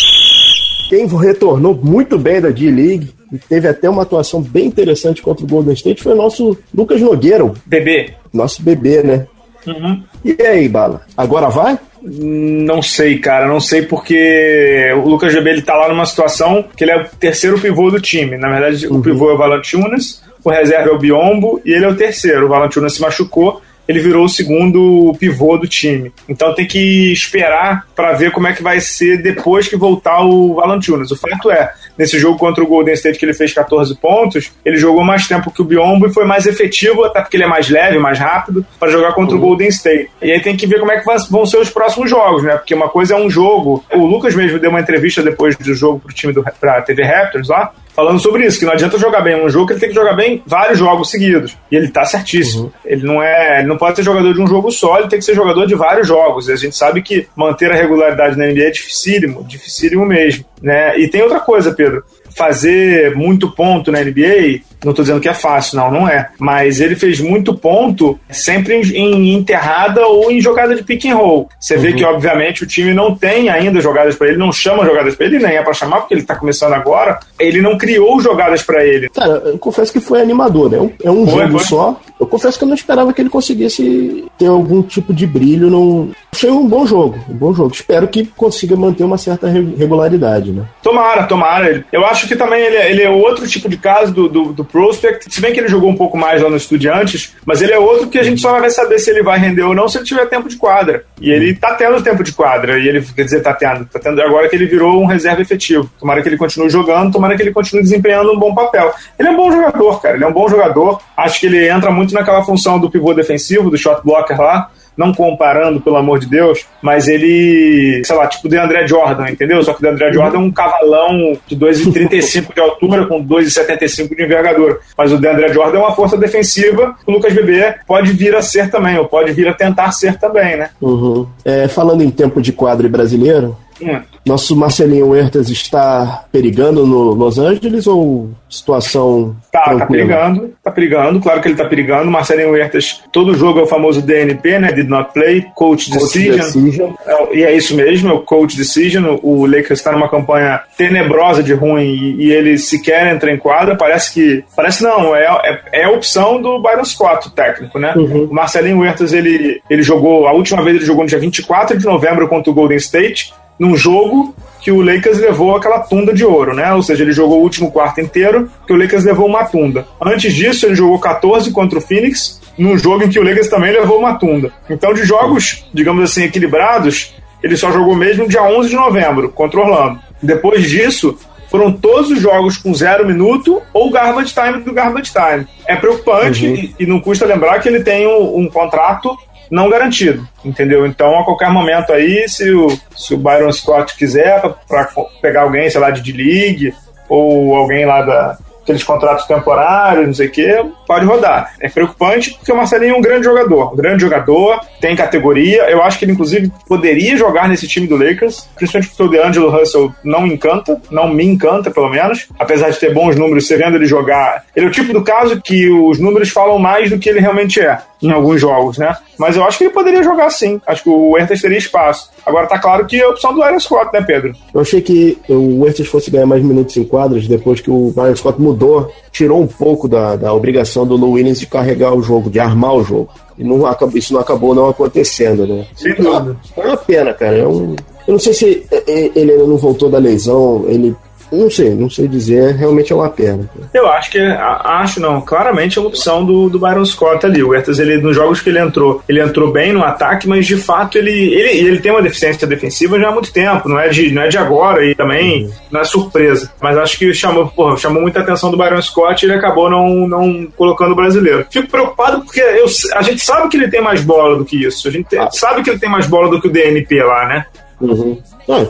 [0.88, 5.48] Quem retornou muito bem da D-League e teve até uma atuação bem interessante contra o
[5.48, 7.50] Golden State foi o nosso Lucas Nogueira.
[7.66, 8.14] Bebê.
[8.32, 9.26] Nosso bebê, né?
[9.66, 10.02] Uhum.
[10.24, 11.02] E aí, Bala?
[11.16, 11.78] Agora vai?
[12.02, 16.84] Não sei, cara, não sei porque o Lucas Bebê ele tá lá numa situação que
[16.84, 18.36] ele é o terceiro pivô do time.
[18.36, 18.98] Na verdade, uhum.
[18.98, 22.46] o pivô é o Valanciunas, o reserva é o Biombo e ele é o terceiro.
[22.46, 26.12] O Valanciunas se machucou ele virou o segundo pivô do time.
[26.28, 30.54] Então tem que esperar para ver como é que vai ser depois que voltar o
[30.54, 31.10] Valanciunas.
[31.10, 34.76] O fato é, nesse jogo contra o Golden State que ele fez 14 pontos, ele
[34.76, 37.68] jogou mais tempo que o Biombo e foi mais efetivo, até porque ele é mais
[37.68, 39.42] leve, mais rápido, para jogar contra uhum.
[39.42, 40.10] o Golden State.
[40.20, 42.56] E aí tem que ver como é que vão ser os próximos jogos, né?
[42.56, 43.84] Porque uma coisa é um jogo.
[43.92, 47.48] O Lucas mesmo deu uma entrevista depois do jogo pro time do pra TV Raptors
[47.48, 50.12] lá, falando sobre isso, que não adianta jogar bem um jogo, ele tem que jogar
[50.12, 51.56] bem vários jogos seguidos.
[51.72, 52.64] E ele tá certíssimo.
[52.64, 52.72] Uhum.
[52.84, 55.24] Ele não é, ele não pode ser jogador de um jogo só, ele tem que
[55.24, 56.48] ser jogador de vários jogos.
[56.48, 60.98] E a gente sabe que manter a regularidade na NBA é dificílimo, dificílimo mesmo, né?
[60.98, 62.04] E tem outra coisa, Pedro
[62.36, 66.28] fazer muito ponto na NBA, não estou dizendo que é fácil, não, não é.
[66.38, 71.48] Mas ele fez muito ponto sempre em, enterrada ou em jogada de pick and roll.
[71.58, 71.80] Você uhum.
[71.80, 75.26] vê que, obviamente, o time não tem ainda jogadas para ele, não chama jogadas para
[75.26, 77.20] ele, nem é para chamar, porque ele está começando agora.
[77.38, 79.08] Ele não criou jogadas para ele.
[79.10, 80.90] Cara, eu confesso que foi animador, né?
[81.02, 81.66] É um foi, jogo foi.
[81.66, 82.00] só.
[82.18, 85.70] Eu confesso que eu não esperava que ele conseguisse ter algum tipo de brilho.
[85.70, 86.10] Não...
[86.32, 87.72] Achei um bom jogo, um bom jogo.
[87.72, 90.64] Espero que consiga manter uma certa regularidade, né?
[90.82, 91.84] Tomara, tomara.
[91.92, 94.52] Eu acho acho que também ele, é, ele é outro tipo de caso do, do,
[94.52, 97.72] do, Prospect, se bem que ele jogou um pouco mais lá no Estudiantes, mas ele
[97.72, 99.96] é outro que a gente só vai saber se ele vai render ou não se
[99.96, 101.06] ele tiver tempo de quadra.
[101.18, 104.20] E ele tá tendo tempo de quadra, e ele, quer dizer, tá tendo, tá tendo
[104.20, 105.90] agora que ele virou um reserva efetivo.
[105.98, 108.92] Tomara que ele continue jogando, tomara que ele continue desempenhando um bom papel.
[109.18, 111.00] Ele é um bom jogador, cara, ele é um bom jogador.
[111.16, 115.12] Acho que ele entra muito naquela função do pivô defensivo, do shot blocker lá não
[115.12, 119.62] comparando, pelo amor de Deus, mas ele, sei lá, tipo o André Jordan, entendeu?
[119.62, 124.22] Só que o André Jordan é um cavalão de 2,35 de altura com 2,75 de
[124.22, 124.78] envergadura.
[124.96, 128.70] Mas o André Jordan é uma força defensiva, o Lucas Bebê pode vir a ser
[128.70, 130.70] também, ou pode vir a tentar ser também, né?
[130.80, 131.26] Uhum.
[131.44, 134.00] É, falando em tempo de quadro brasileiro, hum.
[134.26, 139.36] Nosso Marcelinho Huertas está perigando no Los Angeles ou situação.
[139.52, 139.86] Tá, tá tranquila?
[139.86, 142.10] tá perigando, tá perigando, claro que ele tá perigando.
[142.10, 144.72] Marcelinho Huertas, todo jogo é o famoso DNP, né?
[144.72, 146.38] Did not play, coach, coach decision.
[146.38, 146.92] decision.
[147.06, 149.16] É, e é isso mesmo, é o coach decision.
[149.22, 153.76] O Lakers está numa campanha tenebrosa de ruim e, e, ele sequer entra em quadra.
[153.76, 154.44] Parece que.
[154.56, 157.94] Parece não, é, é, é a opção do Byron Scott, o técnico, né?
[157.94, 158.24] Uhum.
[158.24, 160.26] O Marcelinho Huertas, ele, ele jogou.
[160.26, 163.76] A última vez ele jogou no dia 24 de novembro contra o Golden State num
[163.76, 166.72] jogo que o Lakers levou aquela tunda de ouro, né?
[166.72, 169.86] Ou seja, ele jogou o último quarto inteiro, que o Lakers levou uma tunda.
[170.00, 173.72] Antes disso, ele jogou 14 contra o Phoenix, num jogo em que o Lakers também
[173.72, 174.52] levou uma tunda.
[174.68, 179.60] Então, de jogos, digamos assim, equilibrados, ele só jogou mesmo dia 11 de novembro contra
[179.60, 180.00] o Orlando.
[180.20, 181.16] Depois disso,
[181.48, 185.46] foram todos os jogos com zero minuto ou garbage time do garbage time.
[185.66, 186.54] É preocupante uhum.
[186.54, 189.16] e, e, não custa lembrar que ele tem um, um contrato
[189.50, 190.86] não garantido, entendeu?
[190.86, 194.88] Então, a qualquer momento aí, se o, se o Byron Scott quiser para
[195.20, 196.74] pegar alguém, sei lá, de D-League
[197.08, 201.54] ou alguém lá da, aqueles contratos temporários, não sei o quê, pode rodar.
[201.60, 205.70] É preocupante porque o Marcelinho é um grande jogador, um grande jogador, tem categoria.
[205.70, 209.50] Eu acho que ele, inclusive, poderia jogar nesse time do Lakers, principalmente porque o DeAngelo
[209.50, 212.26] Russell não encanta, não me encanta, pelo menos.
[212.38, 214.44] Apesar de ter bons números, você vendo ele jogar.
[214.54, 217.60] Ele é o tipo do caso que os números falam mais do que ele realmente
[217.60, 218.94] é em alguns jogos, né?
[219.18, 220.60] Mas eu acho que ele poderia jogar sim.
[220.66, 222.10] Acho que o Ertas teria espaço.
[222.24, 224.32] Agora tá claro que é a opção do Aaron Scott, né, Pedro?
[224.52, 228.16] Eu achei que o Ertas fosse ganhar mais minutos em quadras depois que o Aaron
[228.16, 232.30] Scott mudou, tirou um pouco da, da obrigação do Lou Williams de carregar o jogo,
[232.30, 233.08] de armar o jogo.
[233.38, 235.66] E não, isso não acabou não acontecendo, né?
[235.74, 236.36] Sem dúvida.
[236.56, 237.36] É uma pena, cara.
[237.36, 240.96] É um, eu não sei se ele ainda não voltou da lesão, ele
[241.30, 243.48] não sei, não sei dizer, realmente é uma pena.
[243.74, 247.42] Eu acho que, acho não, claramente é uma opção do, do Byron Scott ali.
[247.42, 250.56] O Ertas, ele, nos jogos que ele entrou, ele entrou bem no ataque, mas de
[250.56, 254.12] fato ele, ele, ele tem uma deficiência defensiva já há muito tempo, não é de,
[254.12, 255.50] não é de agora e também uhum.
[255.70, 256.50] não é surpresa.
[256.60, 260.08] Mas acho que chamou, porra, chamou muita atenção do Byron Scott e ele acabou não,
[260.08, 261.46] não colocando o brasileiro.
[261.50, 264.88] Fico preocupado porque eu, a gente sabe que ele tem mais bola do que isso,
[264.88, 265.28] a gente ah.
[265.30, 267.46] sabe que ele tem mais bola do que o DNP lá, né?
[267.80, 268.18] Uhum.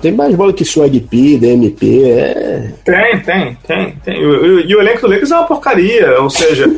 [0.01, 2.73] Tem mais bola que Swag P, DMP, é.
[2.83, 3.91] Tem, tem, tem.
[4.03, 4.17] tem.
[4.19, 6.21] E, o elenco do Lakers é uma porcaria.
[6.21, 6.65] Ou seja,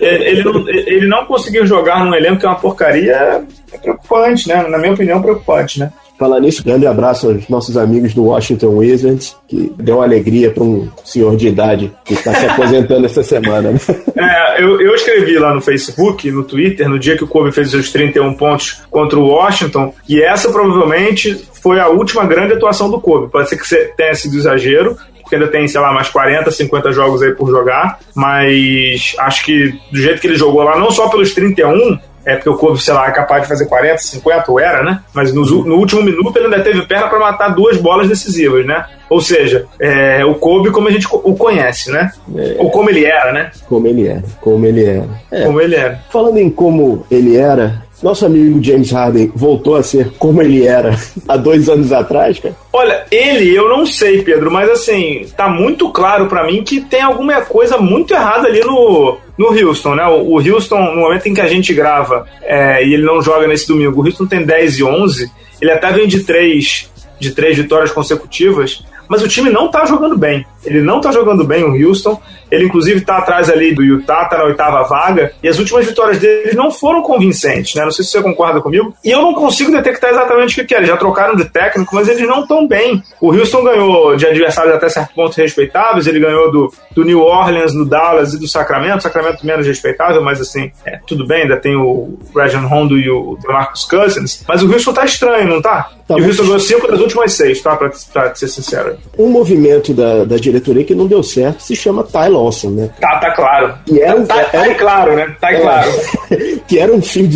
[0.00, 4.62] ele, não, ele não conseguir jogar num elenco que é uma porcaria é preocupante, né?
[4.68, 5.90] Na minha opinião, preocupante, né?
[6.22, 10.88] Falar nisso, grande abraço aos nossos amigos do Washington Wizards, que deu alegria para um
[11.04, 13.72] senhor de idade que está se aposentando essa semana.
[13.72, 13.78] Né?
[14.14, 17.66] É, eu, eu escrevi lá no Facebook, no Twitter, no dia que o Kobe fez
[17.68, 22.88] os seus 31 pontos contra o Washington, e essa provavelmente foi a última grande atuação
[22.88, 23.28] do Kobe.
[23.32, 27.20] Pode ser que tenha sido exagero, porque ainda tem, sei lá, mais 40, 50 jogos
[27.20, 31.34] aí por jogar, mas acho que do jeito que ele jogou lá, não só pelos
[31.34, 34.82] 31, é porque o Kobe, sei lá, é capaz de fazer 40, 50, ou era,
[34.82, 35.00] né?
[35.12, 38.84] Mas no, no último minuto ele ainda teve perna para matar duas bolas decisivas, né?
[39.10, 42.10] Ou seja, é, o Kobe como a gente o conhece, né?
[42.36, 42.56] É.
[42.58, 43.50] Ou como ele era, né?
[43.68, 45.08] Como ele era, como ele era.
[45.30, 45.44] É.
[45.44, 46.00] Como ele era.
[46.10, 50.96] Falando em como ele era, nosso amigo James Harden voltou a ser como ele era
[51.28, 52.54] há dois anos atrás, cara?
[52.72, 57.00] Olha, ele, eu não sei, Pedro, mas assim, tá muito claro para mim que tem
[57.00, 60.06] alguma coisa muito errada ali no, no Houston, né?
[60.06, 63.66] O, Houston, no momento em que a gente grava é, e ele não joga nesse
[63.66, 67.90] domingo, o Houston tem 10 e 11, ele até vem de três, de três vitórias
[67.90, 70.46] consecutivas, mas o time não tá jogando bem.
[70.64, 72.20] Ele não tá jogando bem o Houston.
[72.50, 75.32] Ele, inclusive, tá atrás ali do Utah, tá na oitava vaga.
[75.42, 77.82] E as últimas vitórias dele não foram convincentes, né?
[77.82, 78.94] Não sei se você concorda comigo.
[79.02, 80.78] E eu não consigo detectar exatamente o que, é.
[80.78, 83.02] Eles já trocaram de técnico, mas eles não estão bem.
[83.20, 86.06] O Houston ganhou de adversários até certo ponto respeitáveis.
[86.06, 89.02] Ele ganhou do, do New Orleans, do Dallas e do Sacramento.
[89.02, 91.42] Sacramento menos respeitável, mas assim, é, tudo bem.
[91.42, 94.44] Ainda tem o Rajon Rondo e o DeMarcus Cousins.
[94.46, 95.90] Mas o Houston tá estranho, não tá?
[96.06, 97.76] tá e o Houston ganhou cinco das últimas seis, tá?
[97.76, 98.98] Pra, pra ser sincero.
[99.18, 102.90] Um movimento da, da diretoria que não deu certo se chama Ty Lawson, né?
[103.00, 103.74] Tá, tá claro.
[103.86, 105.36] Que era um, tá, tá, claro, né?
[105.40, 105.90] Tá é, claro.
[106.68, 107.28] que era um fio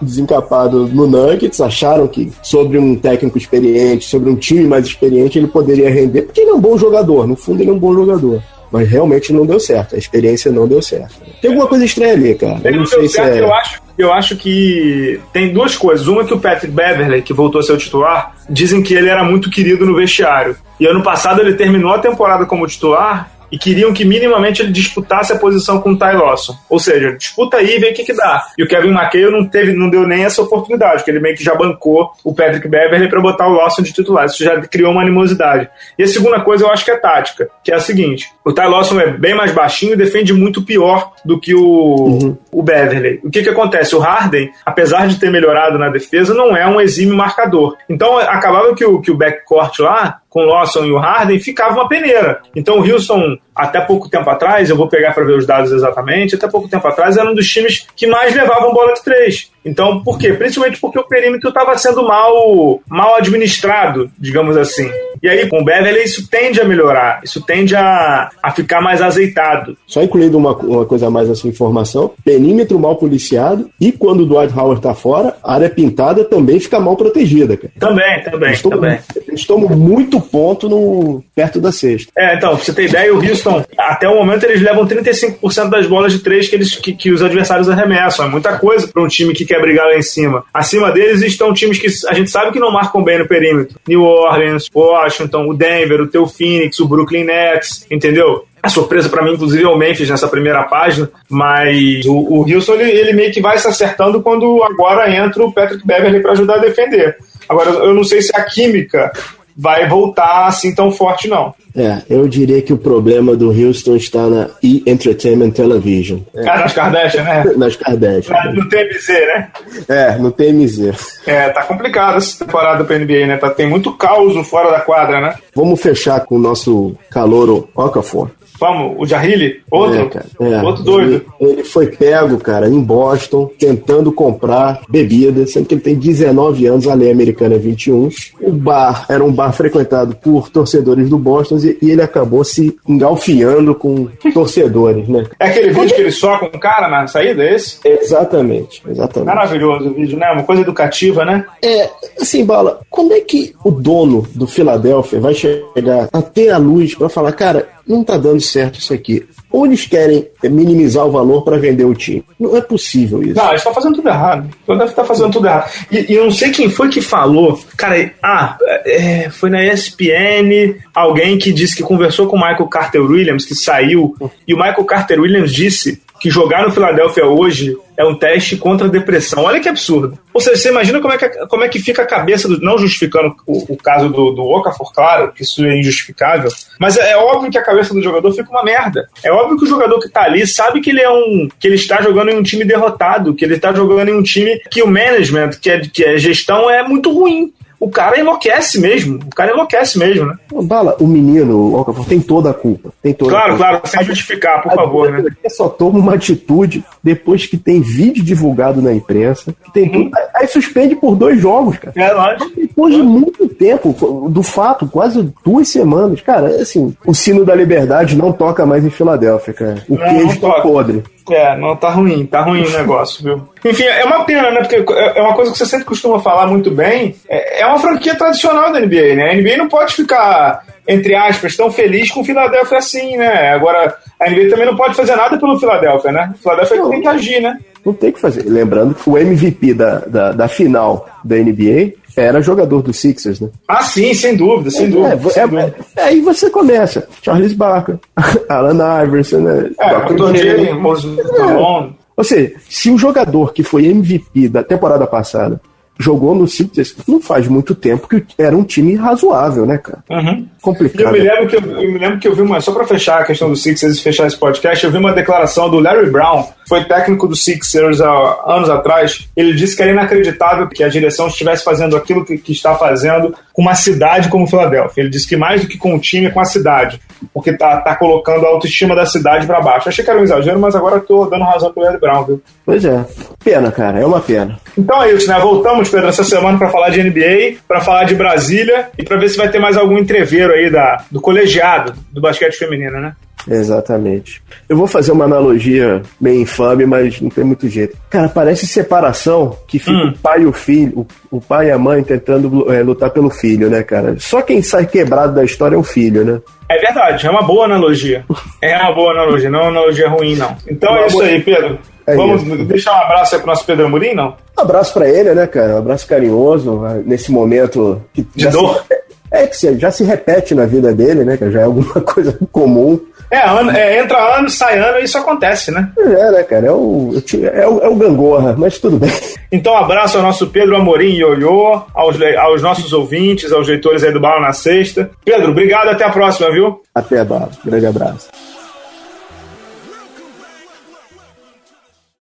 [0.00, 5.48] desencapado no Nuggets, acharam que sobre um técnico experiente, sobre um time mais experiente, ele
[5.48, 8.42] poderia render, porque ele é um bom jogador, no fundo ele é um bom jogador.
[8.70, 11.14] Mas realmente não deu certo, a experiência não deu certo.
[11.40, 12.60] Tem alguma coisa estranha ali, cara.
[12.64, 13.40] Ele não, não sei se certo, é...
[13.40, 16.06] eu acho eu acho que tem duas coisas.
[16.06, 19.08] Uma é que o Patrick Beverley, que voltou a ser o titular, dizem que ele
[19.08, 20.56] era muito querido no vestiário.
[20.78, 25.32] E ano passado ele terminou a temporada como titular e queriam que minimamente ele disputasse
[25.32, 26.56] a posição com o Ty Lawson.
[26.68, 28.44] Ou seja, disputa aí e vê o que, que dá.
[28.56, 31.44] E o Kevin McHale não, teve, não deu nem essa oportunidade, porque ele meio que
[31.44, 34.26] já bancou o Patrick Beverly para botar o Lawson de titular.
[34.26, 35.68] Isso já criou uma animosidade.
[35.98, 38.62] E a segunda coisa eu acho que é tática, que é a seguinte: o Ty
[38.62, 42.38] Lawson é bem mais baixinho e defende muito pior do que o, uhum.
[42.52, 43.20] o Beverly.
[43.24, 43.94] O que, que acontece?
[43.94, 47.76] O Harden, apesar de ter melhorado na defesa, não é um exímio marcador.
[47.88, 51.74] Então acabava que o, que o backcourt lá com o Lawson e o Harden, ficava
[51.74, 52.40] uma peneira.
[52.54, 56.36] Então o Houston, até pouco tempo atrás, eu vou pegar para ver os dados exatamente,
[56.36, 59.50] até pouco tempo atrás era um dos times que mais levavam bola de três.
[59.64, 60.32] Então, por quê?
[60.32, 64.90] Principalmente porque o perímetro estava sendo mal, mal administrado, digamos assim.
[65.22, 69.02] E aí, com o Beverly, isso tende a melhorar, isso tende a, a ficar mais
[69.02, 69.76] azeitado.
[69.86, 74.26] Só incluindo uma, uma coisa a mais nessa informação: perímetro mal policiado e quando o
[74.26, 77.56] Dwight Howard está fora, a área pintada também fica mal protegida.
[77.56, 77.72] Cara.
[77.78, 78.56] Também, também.
[78.56, 78.98] Tomam, também.
[79.40, 82.12] Eles tomam muito ponto no, perto da sexta.
[82.16, 85.86] É, então, pra você ter ideia, o Houston, até o momento, eles levam 35% das
[85.86, 88.26] bolas de três que, eles, que, que os adversários arremessam.
[88.26, 90.44] É muita coisa para um time que quer brigar lá em cima.
[90.52, 93.78] Acima deles estão times que a gente sabe que não marcam bem no perímetro.
[93.88, 98.44] New Orleans, Washington, o Denver, o teu Phoenix, o Brooklyn Nets, entendeu?
[98.62, 102.74] A surpresa para mim, inclusive, é o Memphis nessa primeira página, mas o, o Houston
[102.74, 106.56] ele, ele, meio que vai se acertando quando agora entra o Patrick Beverly para ajudar
[106.56, 107.16] a defender.
[107.50, 109.10] Agora, eu não sei se a química
[109.56, 111.52] vai voltar assim tão forte, não.
[111.76, 114.82] É, eu diria que o problema do Houston está na E!
[114.86, 116.20] Entertainment Television.
[116.34, 116.48] É.
[116.48, 117.44] Ah, nas Kardashian, né?
[117.58, 118.52] nas Kardashian.
[118.54, 119.48] no TMZ, né?
[119.88, 121.20] É, no TMZ.
[121.26, 123.36] É, tá complicado essa temporada pra NBA, né?
[123.36, 125.34] Tá, tem muito caos fora da quadra, né?
[125.54, 128.30] Vamos fechar com o nosso calouro Okafor.
[128.60, 130.62] Vamos, o Jahili, outro, é, é.
[130.62, 131.24] outro doido.
[131.40, 136.66] Ele, ele, foi pego, cara, em Boston, tentando comprar bebida, sendo que ele tem 19
[136.66, 138.10] anos, a lei americana é 21.
[138.42, 142.76] O bar era um bar frequentado por torcedores do Boston e, e ele acabou se
[142.86, 145.24] engalfiando com torcedores, né?
[145.38, 147.78] É aquele vídeo que ele soca um cara na saída, é esse?
[147.82, 149.34] Exatamente, exatamente.
[149.34, 150.30] Maravilhoso o vídeo, né?
[150.32, 151.46] Uma coisa educativa, né?
[151.62, 151.88] É,
[152.20, 156.94] assim, Bala, quando é que o dono do Philadelphia vai chegar a ter a luz
[156.94, 159.26] para falar, cara, não tá dando certo isso aqui.
[159.50, 162.24] Ou eles querem minimizar o valor para vender o time.
[162.38, 163.34] Não é possível isso.
[163.34, 164.44] Não, eles estão fazendo tudo errado.
[164.44, 165.70] Eles devem estar fazendo tudo errado.
[165.90, 167.60] E, e, eu não sei quem foi que falou.
[167.76, 173.02] Cara, ah, é, foi na ESPN alguém que disse que conversou com o Michael Carter
[173.02, 174.14] Williams, que saiu,
[174.46, 178.86] e o Michael Carter Williams disse que jogar no Philadelphia hoje é um teste contra
[178.86, 179.42] a depressão.
[179.44, 180.18] Olha que absurdo.
[180.32, 182.60] Ou seja, você imagina como é que, como é que fica a cabeça do.
[182.60, 187.12] Não justificando o, o caso do, do Okafor, claro, que isso é injustificável, mas é,
[187.12, 189.08] é, óbvio que a cabeça do jogador fica uma merda.
[189.24, 191.48] É óbvio que o jogador que tá ali sabe que ele é um.
[191.58, 194.60] que ele está jogando em um time derrotado, que ele está jogando em um time
[194.70, 199.18] que o management, que é, que é gestão, é muito ruim o cara enlouquece mesmo.
[199.26, 200.34] O cara enlouquece mesmo, né?
[200.64, 202.92] Bala, o menino, tem toda a culpa.
[203.02, 205.20] Tem toda claro, claro, sem justificar, por favor, né?
[205.20, 210.04] Ele só toma uma atitude depois que tem vídeo divulgado na imprensa, que tem tudo.
[210.04, 210.10] Uhum.
[210.34, 211.94] Aí suspende por dois jogos, cara.
[211.96, 212.50] É, lógico.
[212.54, 218.14] Depois de muito tempo, do fato, quase duas semanas, cara, assim, o sino da liberdade
[218.14, 219.84] não toca mais em Filadélfia, cara.
[219.88, 221.02] O não, queijo não tá podre.
[221.30, 223.48] É, não, tá ruim, tá ruim o negócio, viu?
[223.64, 224.60] Enfim, é uma pena, né?
[224.60, 227.14] Porque é uma coisa que você sempre costuma falar muito bem.
[227.28, 229.30] É, é uma franquia tradicional da NBA, né?
[229.30, 233.52] A NBA não pode ficar, entre aspas, tão feliz com o Philadelphia assim, né?
[233.52, 236.32] Agora, a NBA também não pode fazer nada pelo Philadelphia, né?
[236.34, 237.58] O Philadelphia não, tem que agir, né?
[237.84, 238.44] Não tem que fazer.
[238.46, 243.48] Lembrando que o MVP da, da, da final da NBA era jogador do Sixers, né?
[243.68, 245.14] Ah, sim, sem dúvida, sem é, dúvida.
[245.14, 245.76] É, sem é, dúvida.
[245.96, 247.08] É, aí você começa.
[247.22, 247.98] Charles Barker,
[248.48, 249.70] Alan Iverson, né?
[249.78, 250.14] É.
[250.14, 251.96] J, Malone.
[252.16, 255.60] Ou seja, se o jogador que foi MVP da temporada passada
[256.00, 260.02] jogou no Sixers não faz muito tempo que era um time razoável, né, cara?
[260.10, 260.46] Uhum.
[260.62, 261.14] Complicado.
[261.14, 262.60] Eu me, lembro que eu, eu, me lembro que eu vi uma.
[262.60, 265.70] Só para fechar a questão do Sixers e fechar esse podcast, eu vi uma declaração
[265.70, 269.28] do Larry Brown, foi técnico do Sixers há anos atrás.
[269.36, 273.34] Ele disse que era inacreditável que a direção estivesse fazendo aquilo que, que está fazendo
[273.52, 275.02] com uma cidade como Filadélfia.
[275.02, 277.00] Ele disse que mais do que com o time, é com a cidade.
[277.34, 279.88] Porque tá, tá colocando a autoestima da cidade para baixo.
[279.88, 282.42] Achei que era um exagero, mas agora tô dando razão pro Larry Brown, viu?
[282.64, 283.04] Pois é.
[283.44, 284.00] Pena, cara.
[284.00, 284.58] É uma pena.
[284.78, 285.38] Então é isso, né?
[285.38, 289.28] Voltamos, Pedro, essa semana para falar de NBA, para falar de Brasília e para ver
[289.28, 293.14] se vai ter mais algum entreveiro aí da, do colegiado do basquete feminino, né?
[293.48, 294.42] Exatamente.
[294.68, 297.96] Eu vou fazer uma analogia meio infame, mas não tem muito jeito.
[298.10, 300.12] Cara, parece separação que fica hum.
[300.14, 303.30] o pai e o filho, o, o pai e a mãe tentando é, lutar pelo
[303.30, 304.16] filho, né, cara?
[304.18, 306.40] Só quem sai quebrado da história é o filho, né?
[306.68, 308.24] É verdade, é uma boa analogia.
[308.62, 310.56] É uma boa analogia, não é uma analogia ruim, não.
[310.68, 311.78] Então é, é isso aí, Pedro.
[312.12, 312.64] É Vamos isso.
[312.64, 314.34] deixar um abraço aí pro nosso Pedro Amorim, não?
[314.58, 315.74] Um abraço para ele, né, cara?
[315.74, 318.84] Um abraço carinhoso nesse momento que de dor.
[318.88, 321.36] Se, é que já se repete na vida dele, né?
[321.36, 323.00] Que já é alguma coisa comum.
[323.30, 325.88] É, ano, é, entra ano, sai ano e isso acontece, né?
[325.96, 326.66] É, né, cara?
[326.66, 327.12] É o,
[327.54, 329.12] é o, é o gangorra, mas tudo bem.
[329.52, 334.18] Então, abraço ao nosso Pedro Amorim Ioiô, aos, aos nossos ouvintes, aos leitores aí do
[334.18, 335.10] Bala na Sexta.
[335.24, 336.82] Pedro, obrigado, até a próxima, viu?
[336.92, 337.50] Até, Bala.
[337.64, 338.28] Grande abraço.